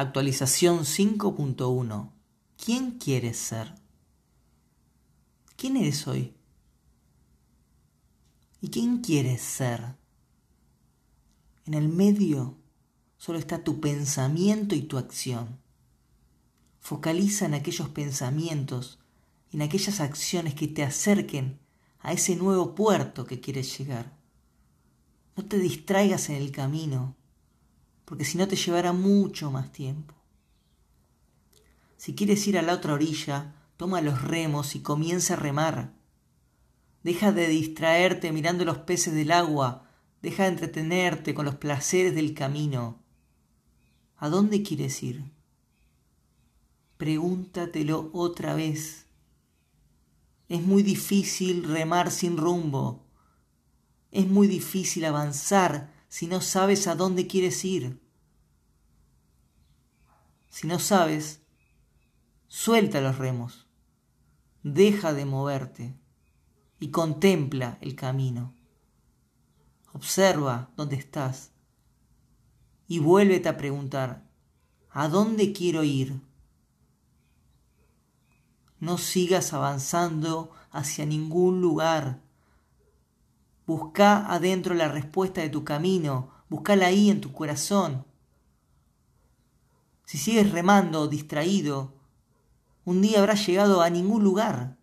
[0.00, 2.10] Actualización 5.1.
[2.56, 3.74] ¿Quién quieres ser?
[5.56, 6.32] ¿Quién eres hoy?
[8.62, 9.96] ¿Y quién quieres ser?
[11.66, 12.56] En el medio
[13.18, 15.60] solo está tu pensamiento y tu acción.
[16.78, 19.00] Focaliza en aquellos pensamientos
[19.52, 21.60] y en aquellas acciones que te acerquen
[21.98, 24.16] a ese nuevo puerto que quieres llegar.
[25.36, 27.16] No te distraigas en el camino,
[28.10, 30.16] porque si no te llevará mucho más tiempo.
[31.96, 35.94] Si quieres ir a la otra orilla, toma los remos y comienza a remar.
[37.04, 39.88] Deja de distraerte mirando los peces del agua,
[40.22, 43.00] deja de entretenerte con los placeres del camino.
[44.16, 45.30] ¿A dónde quieres ir?
[46.96, 49.06] Pregúntatelo otra vez.
[50.48, 53.06] Es muy difícil remar sin rumbo.
[54.10, 58.02] Es muy difícil avanzar si no sabes a dónde quieres ir.
[60.48, 61.40] Si no sabes,
[62.48, 63.68] suelta los remos,
[64.64, 65.96] deja de moverte
[66.80, 68.56] y contempla el camino.
[69.92, 71.52] Observa dónde estás
[72.88, 74.28] y vuélvete a preguntar,
[74.90, 76.20] ¿a dónde quiero ir?
[78.80, 82.20] No sigas avanzando hacia ningún lugar.
[83.70, 88.04] Busca adentro la respuesta de tu camino, buscala ahí en tu corazón.
[90.04, 91.94] Si sigues remando distraído,
[92.84, 94.76] un día habrás llegado a ningún lugar.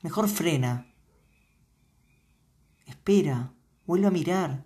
[0.00, 0.90] Mejor frena.
[2.86, 3.52] Espera,
[3.84, 4.64] vuelve a mirar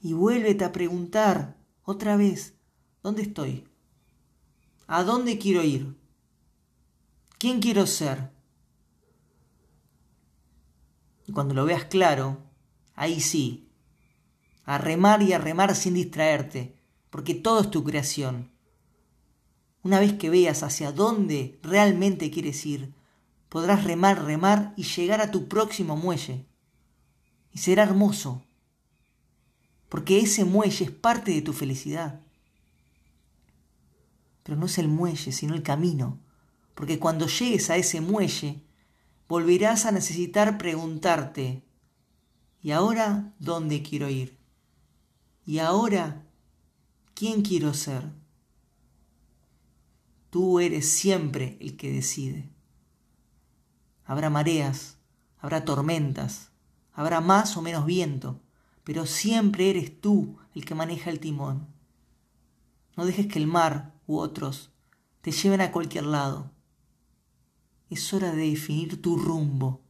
[0.00, 2.54] y vuélvete a preguntar otra vez,
[3.02, 3.68] ¿dónde estoy?
[4.86, 5.98] ¿A dónde quiero ir?
[7.36, 8.36] ¿Quién quiero ser?
[11.25, 12.38] Y cuando lo veas claro,
[12.94, 13.68] ahí sí,
[14.64, 16.80] a remar y a remar sin distraerte,
[17.10, 18.50] porque todo es tu creación.
[19.82, 22.94] Una vez que veas hacia dónde realmente quieres ir,
[23.50, 26.46] podrás remar, remar y llegar a tu próximo muelle.
[27.52, 28.42] Y será hermoso,
[29.90, 32.22] porque ese muelle es parte de tu felicidad.
[34.42, 36.18] Pero no es el muelle, sino el camino
[36.76, 38.60] porque cuando llegues a ese muelle,
[39.28, 41.64] volverás a necesitar preguntarte,
[42.62, 44.38] ¿y ahora dónde quiero ir?
[45.44, 46.24] ¿Y ahora
[47.14, 48.12] quién quiero ser?
[50.30, 52.50] Tú eres siempre el que decide.
[54.04, 54.98] Habrá mareas,
[55.38, 56.50] habrá tormentas,
[56.92, 58.40] habrá más o menos viento,
[58.84, 61.66] pero siempre eres tú el que maneja el timón.
[62.96, 64.70] No dejes que el mar u otros
[65.20, 66.55] te lleven a cualquier lado
[67.90, 69.82] es hora de definir tu rumbo.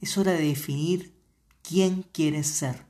[0.00, 1.14] Es hora de definir
[1.62, 2.87] quién quieres ser.